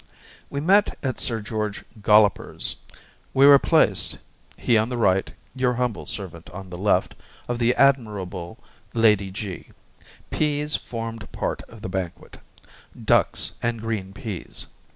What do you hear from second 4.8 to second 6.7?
the right, your humble servant